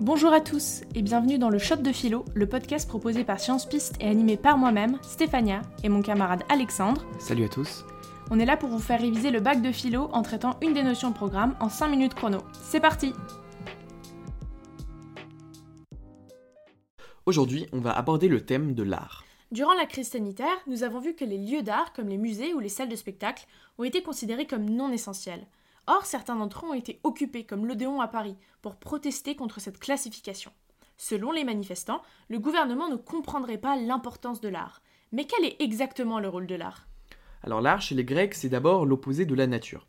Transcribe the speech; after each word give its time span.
Bonjour 0.00 0.32
à 0.32 0.40
tous 0.40 0.82
et 0.94 1.02
bienvenue 1.02 1.38
dans 1.38 1.50
le 1.50 1.58
Shot 1.58 1.78
de 1.78 1.90
Philo, 1.90 2.24
le 2.32 2.46
podcast 2.46 2.88
proposé 2.88 3.24
par 3.24 3.40
Science 3.40 3.66
Piste 3.66 3.96
et 3.98 4.06
animé 4.06 4.36
par 4.36 4.56
moi-même, 4.56 4.96
Stéphania, 5.02 5.62
et 5.82 5.88
mon 5.88 6.02
camarade 6.02 6.44
Alexandre. 6.48 7.04
Salut 7.18 7.46
à 7.46 7.48
tous. 7.48 7.84
On 8.30 8.38
est 8.38 8.44
là 8.44 8.56
pour 8.56 8.68
vous 8.68 8.78
faire 8.78 9.00
réviser 9.00 9.32
le 9.32 9.40
bac 9.40 9.60
de 9.60 9.72
philo 9.72 10.08
en 10.12 10.22
traitant 10.22 10.56
une 10.62 10.72
des 10.72 10.84
notions 10.84 11.10
de 11.10 11.16
programme 11.16 11.56
en 11.58 11.68
5 11.68 11.88
minutes 11.88 12.14
chrono. 12.14 12.38
C'est 12.52 12.78
parti 12.78 13.12
Aujourd'hui, 17.26 17.66
on 17.72 17.80
va 17.80 17.90
aborder 17.90 18.28
le 18.28 18.40
thème 18.40 18.74
de 18.74 18.84
l'art. 18.84 19.24
Durant 19.50 19.74
la 19.74 19.86
crise 19.86 20.10
sanitaire, 20.10 20.46
nous 20.68 20.84
avons 20.84 21.00
vu 21.00 21.14
que 21.14 21.24
les 21.24 21.38
lieux 21.38 21.62
d'art, 21.62 21.92
comme 21.92 22.08
les 22.08 22.18
musées 22.18 22.54
ou 22.54 22.60
les 22.60 22.68
salles 22.68 22.88
de 22.88 22.94
spectacle, 22.94 23.46
ont 23.78 23.84
été 23.84 24.00
considérés 24.04 24.46
comme 24.46 24.70
non 24.70 24.92
essentiels. 24.92 25.44
Or, 25.90 26.04
certains 26.04 26.36
d'entre 26.36 26.66
eux 26.66 26.68
ont 26.68 26.74
été 26.74 27.00
occupés, 27.02 27.44
comme 27.44 27.64
l'Odéon 27.64 28.02
à 28.02 28.08
Paris, 28.08 28.36
pour 28.60 28.76
protester 28.76 29.34
contre 29.34 29.58
cette 29.58 29.78
classification. 29.80 30.52
Selon 30.98 31.32
les 31.32 31.44
manifestants, 31.44 32.02
le 32.28 32.38
gouvernement 32.38 32.90
ne 32.90 32.96
comprendrait 32.96 33.56
pas 33.56 33.74
l'importance 33.74 34.42
de 34.42 34.50
l'art. 34.50 34.82
Mais 35.12 35.24
quel 35.24 35.46
est 35.46 35.56
exactement 35.62 36.20
le 36.20 36.28
rôle 36.28 36.46
de 36.46 36.56
l'art? 36.56 36.86
Alors 37.42 37.62
l'art 37.62 37.80
chez 37.80 37.94
les 37.94 38.04
Grecs, 38.04 38.34
c'est 38.34 38.50
d'abord 38.50 38.84
l'opposé 38.84 39.24
de 39.24 39.34
la 39.34 39.46
nature. 39.46 39.86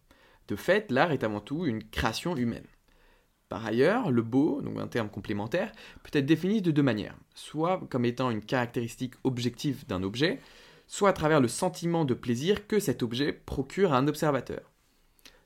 De 0.48 0.56
fait, 0.56 0.90
l'art 0.90 1.12
est 1.12 1.26
avant 1.26 1.42
tout 1.42 1.66
une 1.66 1.84
création 1.84 2.38
humaine. 2.38 2.68
Par 3.50 3.66
ailleurs, 3.66 4.10
le 4.10 4.22
beau, 4.22 4.62
donc 4.62 4.80
un 4.80 4.88
terme 4.88 5.10
complémentaire, 5.10 5.74
peut 6.04 6.18
être 6.18 6.26
défini 6.26 6.62
de 6.62 6.72
deux 6.72 6.84
manières, 6.84 7.18
soit 7.36 7.82
comme 7.90 8.06
étant 8.06 8.32
une 8.32 8.46
caractéristique 8.46 9.16
objective 9.26 9.86
d'un 9.86 10.04
objet, 10.04 10.40
soit 10.88 11.10
à 11.10 11.14
travers 11.14 11.42
le 11.42 11.50
sentiment 11.50 12.06
de 12.06 12.14
plaisir 12.14 12.68
que 12.68 12.80
cet 12.80 13.04
objet 13.04 13.34
procure 13.34 13.92
à 13.92 13.98
un 13.98 14.08
observateur. 14.08 14.69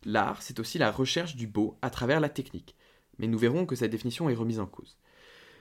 L'art, 0.05 0.41
c'est 0.41 0.59
aussi 0.59 0.77
la 0.77 0.91
recherche 0.91 1.35
du 1.35 1.47
beau 1.47 1.77
à 1.81 1.89
travers 1.89 2.19
la 2.19 2.29
technique, 2.29 2.75
mais 3.19 3.27
nous 3.27 3.37
verrons 3.37 3.65
que 3.65 3.75
cette 3.75 3.91
définition 3.91 4.29
est 4.29 4.35
remise 4.35 4.59
en 4.59 4.65
cause. 4.65 4.97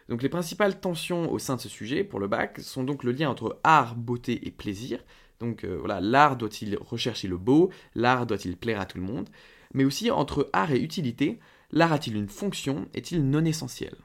Donc 0.09 0.23
les 0.23 0.29
principales 0.29 0.81
tensions 0.81 1.31
au 1.31 1.39
sein 1.39 1.57
de 1.57 1.61
ce 1.61 1.69
sujet 1.69 2.05
pour 2.05 2.19
le 2.19 2.27
bac 2.27 2.61
sont 2.61 2.85
donc 2.85 3.05
le 3.05 3.13
lien 3.13 3.31
entre 3.31 3.61
art, 3.63 3.95
beauté 3.95 4.47
et 4.47 4.51
plaisir. 4.51 5.05
Donc 5.39 5.65
euh, 5.65 5.77
voilà, 5.79 6.01
l'art 6.01 6.37
doit-il 6.37 6.77
rechercher 6.81 7.29
le 7.29 7.39
beau, 7.39 7.71
l'art 7.95 8.27
doit-il 8.27 8.57
plaire 8.57 8.81
à 8.81 8.87
tout 8.87 8.99
le 8.99 9.05
monde, 9.05 9.29
mais 9.75 9.85
aussi 9.85 10.11
entre 10.11 10.51
art 10.53 10.73
et 10.73 10.81
utilité, 10.81 11.39
L'art 11.75 11.95
a-t-il 11.95 12.17
une 12.17 12.29
fonction? 12.29 12.87
Est-il 12.93 13.31
non 13.31 13.47
essentiel? 13.47 13.97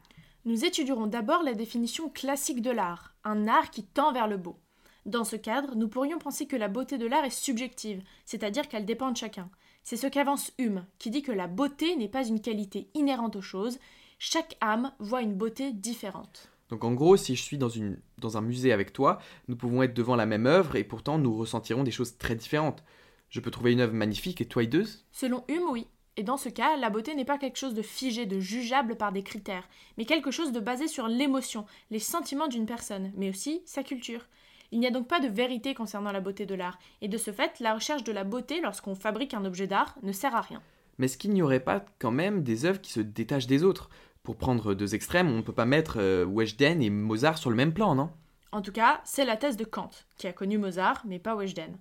Nous 0.45 0.63
étudierons 0.63 1.07
d'abord 1.07 1.43
la 1.43 1.53
définition 1.53 2.09
classique 2.09 2.61
de 2.61 2.71
l'art, 2.71 3.13
un 3.25 3.45
art 3.49 3.71
qui 3.71 3.83
tend 3.83 4.13
vers 4.13 4.29
le 4.29 4.37
beau. 4.37 4.57
Dans 5.05 5.25
ce 5.25 5.35
cadre, 5.35 5.75
nous 5.75 5.89
pourrions 5.89 6.17
penser 6.17 6.47
que 6.47 6.55
la 6.55 6.69
beauté 6.69 6.97
de 6.97 7.05
l'art 7.05 7.25
est 7.25 7.29
subjective, 7.29 8.01
c'est-à-dire 8.23 8.69
qu'elle 8.69 8.85
dépend 8.85 9.11
de 9.11 9.17
chacun. 9.17 9.49
C'est 9.89 9.95
ce 9.95 10.07
qu'avance 10.07 10.51
Hume, 10.57 10.85
qui 10.99 11.09
dit 11.09 11.21
que 11.21 11.31
la 11.31 11.47
beauté 11.47 11.95
n'est 11.95 12.09
pas 12.09 12.27
une 12.27 12.41
qualité 12.41 12.89
inhérente 12.93 13.37
aux 13.37 13.41
choses, 13.41 13.79
chaque 14.19 14.57
âme 14.59 14.91
voit 14.99 15.21
une 15.21 15.33
beauté 15.33 15.71
différente. 15.71 16.51
Donc 16.67 16.83
en 16.83 16.91
gros, 16.91 17.15
si 17.15 17.37
je 17.37 17.41
suis 17.41 17.57
dans, 17.57 17.69
une, 17.69 17.97
dans 18.17 18.35
un 18.35 18.41
musée 18.41 18.73
avec 18.73 18.91
toi, 18.91 19.17
nous 19.47 19.55
pouvons 19.55 19.81
être 19.83 19.93
devant 19.93 20.17
la 20.17 20.25
même 20.25 20.45
œuvre 20.45 20.75
et 20.75 20.83
pourtant 20.83 21.17
nous 21.17 21.33
ressentirons 21.33 21.85
des 21.85 21.91
choses 21.91 22.17
très 22.17 22.35
différentes. 22.35 22.83
Je 23.29 23.39
peux 23.39 23.49
trouver 23.49 23.71
une 23.71 23.79
œuvre 23.79 23.93
magnifique 23.93 24.41
et 24.41 24.45
toi 24.45 24.63
hideuse 24.63 25.05
Selon 25.13 25.45
Hume, 25.47 25.69
oui. 25.71 25.87
Et 26.17 26.23
dans 26.23 26.35
ce 26.35 26.49
cas, 26.49 26.75
la 26.75 26.89
beauté 26.89 27.15
n'est 27.15 27.23
pas 27.23 27.37
quelque 27.37 27.55
chose 27.55 27.73
de 27.73 27.81
figé, 27.81 28.25
de 28.25 28.41
jugeable 28.41 28.97
par 28.97 29.13
des 29.13 29.23
critères, 29.23 29.69
mais 29.97 30.03
quelque 30.03 30.31
chose 30.31 30.51
de 30.51 30.59
basé 30.59 30.89
sur 30.89 31.07
l'émotion, 31.07 31.65
les 31.91 31.99
sentiments 31.99 32.49
d'une 32.49 32.65
personne, 32.65 33.13
mais 33.15 33.29
aussi 33.29 33.61
sa 33.63 33.83
culture. 33.83 34.27
Il 34.71 34.79
n'y 34.79 34.87
a 34.87 34.91
donc 34.91 35.07
pas 35.07 35.19
de 35.19 35.27
vérité 35.27 35.73
concernant 35.73 36.11
la 36.11 36.19
beauté 36.19 36.45
de 36.45 36.55
l'art, 36.55 36.79
et 37.01 37.07
de 37.07 37.17
ce 37.17 37.31
fait, 37.31 37.59
la 37.59 37.73
recherche 37.73 38.03
de 38.03 38.11
la 38.11 38.23
beauté 38.23 38.61
lorsqu'on 38.61 38.95
fabrique 38.95 39.33
un 39.33 39.45
objet 39.45 39.67
d'art 39.67 39.95
ne 40.03 40.11
sert 40.11 40.35
à 40.35 40.41
rien. 40.41 40.61
Mais 40.97 41.05
est-ce 41.05 41.17
qu'il 41.17 41.31
n'y 41.31 41.41
aurait 41.41 41.59
pas 41.59 41.85
quand 41.99 42.11
même 42.11 42.43
des 42.43 42.65
œuvres 42.65 42.81
qui 42.81 42.91
se 42.91 42.99
détachent 42.99 43.47
des 43.47 43.63
autres? 43.63 43.89
Pour 44.23 44.35
prendre 44.35 44.73
deux 44.73 44.93
extrêmes, 44.93 45.29
on 45.29 45.37
ne 45.37 45.41
peut 45.41 45.53
pas 45.53 45.65
mettre 45.65 45.97
euh, 45.99 46.25
Weshden 46.25 46.81
et 46.81 46.89
Mozart 46.89 47.37
sur 47.37 47.49
le 47.49 47.55
même 47.55 47.73
plan, 47.73 47.95
non? 47.95 48.09
En 48.51 48.61
tout 48.61 48.71
cas, 48.71 49.01
c'est 49.05 49.25
la 49.25 49.37
thèse 49.37 49.57
de 49.57 49.63
Kant, 49.63 49.91
qui 50.17 50.27
a 50.27 50.33
connu 50.33 50.57
Mozart, 50.57 51.03
mais 51.05 51.19
pas 51.19 51.35
Weshden. 51.35 51.77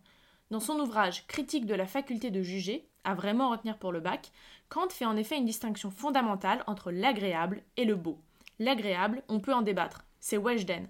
Dans 0.51 0.61
son 0.61 0.79
ouvrage 0.79 1.27
Critique 1.27 1.67
de 1.67 1.75
la 1.75 1.87
faculté 1.87 2.31
de 2.31 2.43
juger, 2.43 2.89
à 3.03 3.15
vraiment 3.15 3.51
retenir 3.51 3.79
pour 3.79 3.91
le 3.91 4.01
bac, 4.01 4.31
Kant 4.69 4.89
fait 4.91 5.07
en 5.07 5.17
effet 5.17 5.39
une 5.39 5.45
distinction 5.45 5.91
fondamentale 5.91 6.63
entre 6.67 6.93
l'agréable 6.93 7.63
et 7.77 7.85
le 7.85 7.97
beau. 7.97 8.21
L'agréable, 8.59 9.23
on 9.29 9.41
peut 9.41 9.55
en 9.55 9.63
débattre, 9.63 10.05
c'est 10.21 10.37
Weshden. 10.37 10.89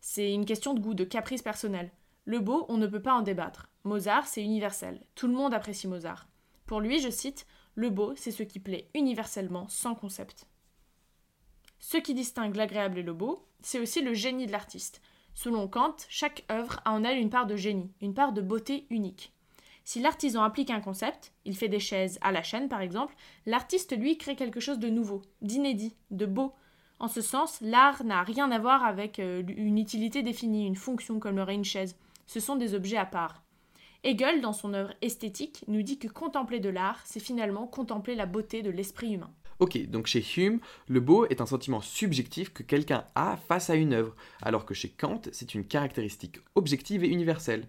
C'est 0.00 0.32
une 0.32 0.46
question 0.46 0.74
de 0.74 0.80
goût, 0.80 0.94
de 0.94 1.04
caprice 1.04 1.42
personnel. 1.42 1.90
Le 2.24 2.40
beau, 2.40 2.66
on 2.68 2.76
ne 2.76 2.86
peut 2.86 3.02
pas 3.02 3.14
en 3.14 3.22
débattre. 3.22 3.68
Mozart, 3.84 4.26
c'est 4.26 4.42
universel. 4.42 5.04
Tout 5.14 5.26
le 5.26 5.34
monde 5.34 5.54
apprécie 5.54 5.88
Mozart. 5.88 6.28
Pour 6.66 6.80
lui, 6.80 7.00
je 7.00 7.10
cite, 7.10 7.46
Le 7.74 7.90
beau, 7.90 8.14
c'est 8.16 8.30
ce 8.30 8.42
qui 8.42 8.60
plaît 8.60 8.88
universellement, 8.94 9.68
sans 9.68 9.94
concept. 9.94 10.46
Ce 11.78 11.96
qui 11.96 12.14
distingue 12.14 12.56
l'agréable 12.56 12.98
et 12.98 13.02
le 13.02 13.14
beau, 13.14 13.46
c'est 13.62 13.78
aussi 13.78 14.02
le 14.02 14.14
génie 14.14 14.46
de 14.46 14.52
l'artiste. 14.52 15.00
Selon 15.34 15.68
Kant, 15.68 15.96
chaque 16.08 16.44
œuvre 16.50 16.80
a 16.84 16.92
en 16.92 17.04
elle 17.04 17.18
une 17.18 17.30
part 17.30 17.46
de 17.46 17.56
génie, 17.56 17.92
une 18.00 18.14
part 18.14 18.32
de 18.32 18.42
beauté 18.42 18.86
unique. 18.90 19.32
Si 19.84 20.00
l'artisan 20.00 20.42
applique 20.42 20.70
un 20.70 20.80
concept, 20.80 21.32
il 21.44 21.56
fait 21.56 21.68
des 21.68 21.80
chaises 21.80 22.18
à 22.20 22.32
la 22.32 22.42
chaîne 22.42 22.68
par 22.68 22.80
exemple, 22.80 23.14
l'artiste 23.46 23.96
lui 23.96 24.18
crée 24.18 24.36
quelque 24.36 24.60
chose 24.60 24.78
de 24.78 24.88
nouveau, 24.88 25.22
d'inédit, 25.40 25.96
de 26.10 26.26
beau. 26.26 26.52
En 27.00 27.08
ce 27.08 27.22
sens, 27.22 27.58
l'art 27.62 28.04
n'a 28.04 28.22
rien 28.22 28.50
à 28.50 28.58
voir 28.58 28.84
avec 28.84 29.18
euh, 29.20 29.42
une 29.56 29.78
utilité 29.78 30.22
définie, 30.22 30.66
une 30.66 30.76
fonction 30.76 31.18
comme 31.18 31.36
l'aurait 31.36 31.54
une 31.54 31.64
chaise. 31.64 31.96
Ce 32.26 32.40
sont 32.40 32.56
des 32.56 32.74
objets 32.74 32.98
à 32.98 33.06
part. 33.06 33.42
Hegel, 34.04 34.42
dans 34.42 34.52
son 34.52 34.74
œuvre 34.74 34.92
esthétique, 35.00 35.64
nous 35.66 35.82
dit 35.82 35.98
que 35.98 36.08
contempler 36.08 36.60
de 36.60 36.68
l'art, 36.68 37.00
c'est 37.06 37.18
finalement 37.18 37.66
contempler 37.66 38.14
la 38.14 38.26
beauté 38.26 38.60
de 38.60 38.70
l'esprit 38.70 39.14
humain. 39.14 39.30
Ok, 39.60 39.78
donc 39.86 40.06
chez 40.06 40.22
Hume, 40.36 40.60
le 40.88 41.00
beau 41.00 41.24
est 41.26 41.40
un 41.40 41.46
sentiment 41.46 41.80
subjectif 41.80 42.52
que 42.52 42.62
quelqu'un 42.62 43.04
a 43.14 43.38
face 43.48 43.70
à 43.70 43.76
une 43.76 43.94
œuvre, 43.94 44.14
alors 44.42 44.66
que 44.66 44.74
chez 44.74 44.90
Kant, 44.90 45.22
c'est 45.32 45.54
une 45.54 45.64
caractéristique 45.64 46.40
objective 46.54 47.02
et 47.02 47.08
universelle. 47.08 47.66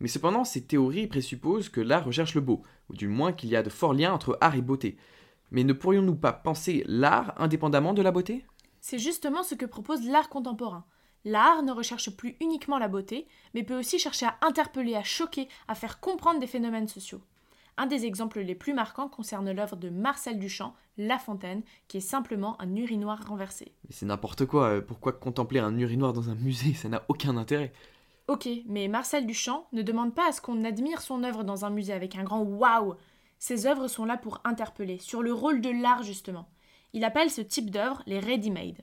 Mais 0.00 0.08
cependant, 0.08 0.44
ces 0.44 0.64
théories 0.64 1.06
présupposent 1.06 1.68
que 1.68 1.80
l'art 1.80 2.04
recherche 2.04 2.34
le 2.34 2.40
beau, 2.40 2.62
ou 2.90 2.94
du 2.94 3.06
moins 3.06 3.32
qu'il 3.32 3.50
y 3.50 3.56
a 3.56 3.62
de 3.62 3.70
forts 3.70 3.94
liens 3.94 4.12
entre 4.12 4.36
art 4.40 4.56
et 4.56 4.62
beauté. 4.62 4.96
Mais 5.52 5.62
ne 5.62 5.72
pourrions-nous 5.72 6.16
pas 6.16 6.32
penser 6.32 6.82
l'art 6.86 7.34
indépendamment 7.40 7.94
de 7.94 8.02
la 8.02 8.10
beauté? 8.10 8.44
C'est 8.86 8.98
justement 8.98 9.42
ce 9.42 9.54
que 9.54 9.64
propose 9.64 10.06
l'art 10.06 10.28
contemporain. 10.28 10.84
L'art 11.24 11.62
ne 11.62 11.72
recherche 11.72 12.10
plus 12.10 12.36
uniquement 12.42 12.76
la 12.76 12.86
beauté, 12.86 13.26
mais 13.54 13.62
peut 13.62 13.78
aussi 13.78 13.98
chercher 13.98 14.26
à 14.26 14.36
interpeller, 14.42 14.94
à 14.94 15.02
choquer, 15.02 15.48
à 15.68 15.74
faire 15.74 16.00
comprendre 16.00 16.38
des 16.38 16.46
phénomènes 16.46 16.86
sociaux. 16.86 17.22
Un 17.78 17.86
des 17.86 18.04
exemples 18.04 18.40
les 18.40 18.54
plus 18.54 18.74
marquants 18.74 19.08
concerne 19.08 19.50
l'œuvre 19.50 19.76
de 19.76 19.88
Marcel 19.88 20.38
Duchamp, 20.38 20.74
La 20.98 21.18
Fontaine, 21.18 21.62
qui 21.88 21.96
est 21.96 22.00
simplement 22.00 22.60
un 22.60 22.76
urinoir 22.76 23.26
renversé. 23.26 23.72
Mais 23.88 23.94
c'est 23.94 24.04
n'importe 24.04 24.44
quoi, 24.44 24.68
euh, 24.68 24.80
pourquoi 24.82 25.12
contempler 25.12 25.60
un 25.60 25.78
urinoir 25.78 26.12
dans 26.12 26.28
un 26.28 26.34
musée? 26.34 26.74
Ça 26.74 26.90
n'a 26.90 27.04
aucun 27.08 27.38
intérêt. 27.38 27.72
Ok, 28.28 28.46
mais 28.66 28.88
Marcel 28.88 29.24
Duchamp 29.26 29.66
ne 29.72 29.80
demande 29.80 30.14
pas 30.14 30.28
à 30.28 30.32
ce 30.32 30.42
qu'on 30.42 30.62
admire 30.62 31.00
son 31.00 31.24
œuvre 31.24 31.42
dans 31.42 31.64
un 31.64 31.70
musée 31.70 31.94
avec 31.94 32.16
un 32.16 32.22
grand 32.22 32.42
waouh. 32.42 32.96
Ses 33.38 33.64
œuvres 33.64 33.88
sont 33.88 34.04
là 34.04 34.18
pour 34.18 34.42
interpeller, 34.44 34.98
sur 34.98 35.22
le 35.22 35.32
rôle 35.32 35.62
de 35.62 35.70
l'art 35.70 36.02
justement. 36.02 36.50
Il 36.94 37.04
appelle 37.04 37.30
ce 37.30 37.40
type 37.42 37.70
d'œuvre 37.70 38.02
les 38.06 38.20
ready-made. 38.20 38.78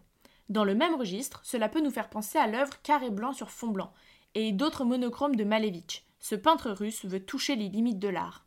Dans 0.49 0.65
le 0.65 0.75
même 0.75 0.95
registre, 0.95 1.39
cela 1.43 1.69
peut 1.69 1.81
nous 1.81 1.89
faire 1.89 2.09
penser 2.09 2.37
à 2.37 2.45
l'œuvre 2.45 2.81
carré 2.83 3.09
blanc 3.09 3.31
sur 3.31 3.49
fond 3.49 3.69
blanc, 3.69 3.93
et 4.35 4.51
d'autres 4.51 4.83
monochromes 4.83 5.37
de 5.37 5.45
Malevich. 5.45 6.05
Ce 6.19 6.35
peintre 6.35 6.71
russe 6.71 7.05
veut 7.05 7.23
toucher 7.23 7.55
les 7.55 7.69
limites 7.69 7.99
de 7.99 8.09
l'art. 8.09 8.45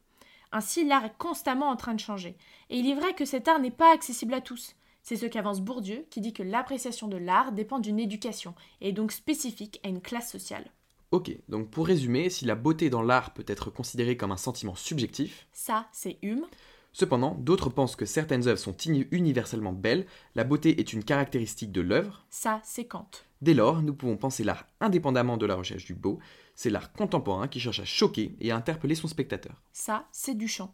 Ainsi, 0.53 0.85
l'art 0.85 1.07
est 1.07 1.17
constamment 1.17 1.71
en 1.71 1.77
train 1.77 1.95
de 1.95 2.01
changer. 2.01 2.37
Et 2.69 2.79
il 2.79 2.89
est 2.89 2.95
vrai 2.95 3.15
que 3.15 3.25
cet 3.25 3.49
art 3.49 3.59
n'est 3.59 3.71
pas 3.71 3.93
accessible 3.93 4.35
à 4.35 4.43
tous. 4.43 4.77
C'est 5.03 5.17
ce 5.17 5.27
qu'avance 5.27 5.63
Bourdieu, 5.63 6.07
qui 6.11 6.21
dit 6.21 6.35
que 6.35 6.43
l'appréciation 6.43 7.09
de 7.09 7.17
l'art 7.17 7.53
dépend 7.53 7.79
d'une 7.79 7.99
éducation, 7.99 8.55
et 8.83 8.91
est 8.91 8.93
donc 8.93 9.13
spécifique 9.13 9.81
à 9.83 9.89
une 9.89 10.03
classe 10.03 10.31
sociale. 10.31 10.71
Ok, 11.11 11.31
donc 11.49 11.71
pour 11.71 11.87
résumer, 11.87 12.29
si 12.29 12.45
la 12.45 12.55
beauté 12.55 12.91
dans 12.91 13.03
l'art 13.03 13.33
peut 13.33 13.45
être 13.47 13.71
considérée 13.71 14.17
comme 14.17 14.33
un 14.33 14.37
sentiment 14.37 14.75
subjectif, 14.75 15.47
ça 15.53 15.87
c'est 15.93 16.19
Hume. 16.23 16.47
Cependant, 16.95 17.37
d'autres 17.41 17.71
pensent 17.71 17.97
que 17.97 18.07
certaines 18.07 18.47
œuvres 18.47 18.61
sont 18.61 18.77
universellement 19.11 19.73
belles, 19.73 20.07
la 20.37 20.45
beauté 20.45 20.79
est 20.79 20.93
une 20.93 21.03
caractéristique 21.03 21.73
de 21.73 21.81
l'œuvre. 21.81 22.25
Ça 22.31 22.61
c'est 22.63 22.85
Kant. 22.85 23.11
Dès 23.43 23.53
lors, 23.53 23.83
nous 23.83 23.95
pouvons 23.95 24.17
penser 24.17 24.45
l'art 24.45 24.65
indépendamment 24.81 25.37
de 25.37 25.45
la 25.45 25.57
recherche 25.57 25.85
du 25.85 25.97
beau, 25.97 26.21
c'est 26.55 26.71
l'art 26.71 26.93
contemporain 26.93 27.49
qui 27.49 27.59
cherche 27.59 27.81
à 27.81 27.85
choquer 27.85 28.37
et 28.41 28.53
à 28.53 28.57
interpeller 28.57 28.95
son 28.95 29.09
spectateur. 29.09 29.61
Ça, 29.73 30.07
c'est 30.13 30.37
du 30.37 30.47
chant. 30.47 30.73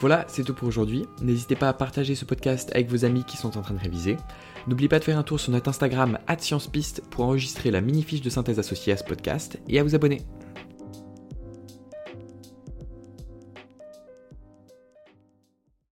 Voilà, 0.00 0.24
c'est 0.28 0.44
tout 0.44 0.54
pour 0.54 0.68
aujourd'hui. 0.68 1.04
N'hésitez 1.20 1.54
pas 1.54 1.68
à 1.68 1.74
partager 1.74 2.14
ce 2.14 2.24
podcast 2.24 2.70
avec 2.72 2.88
vos 2.88 3.04
amis 3.04 3.24
qui 3.24 3.36
sont 3.36 3.58
en 3.58 3.62
train 3.62 3.74
de 3.74 3.80
réviser. 3.80 4.16
N'oubliez 4.68 4.88
pas 4.88 5.00
de 5.00 5.04
faire 5.04 5.18
un 5.18 5.22
tour 5.22 5.38
sur 5.38 5.52
notre 5.52 5.68
Instagram 5.68 6.18
@sciencepiste 6.38 7.02
pour 7.10 7.24
enregistrer 7.24 7.70
la 7.70 7.82
mini 7.82 8.02
fiche 8.02 8.22
de 8.22 8.30
synthèse 8.30 8.58
associée 8.58 8.94
à 8.94 8.96
ce 8.96 9.04
podcast 9.04 9.60
et 9.68 9.78
à 9.78 9.82
vous 9.82 9.94
abonner. 9.94 10.22